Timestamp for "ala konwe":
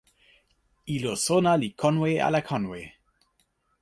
2.27-2.81